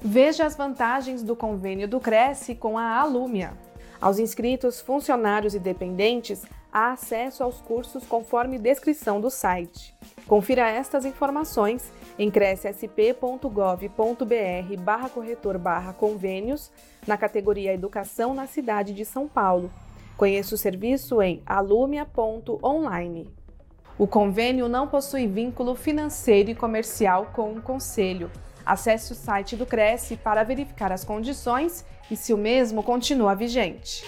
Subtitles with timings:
[0.00, 3.52] Veja as vantagens do convênio do Cresce com a Alúmia.
[4.00, 9.92] Aos inscritos, funcionários e dependentes, há acesso aos cursos conforme descrição do site.
[10.28, 16.70] Confira estas informações em crescsp.gov.br barra corretor barra convênios
[17.04, 19.68] na categoria Educação na cidade de São Paulo.
[20.16, 23.28] Conheça o serviço em alumia.online.
[23.98, 28.30] O convênio não possui vínculo financeiro e comercial com o Conselho.
[28.68, 34.04] Acesse o site do Cresce para verificar as condições e se o mesmo continua vigente.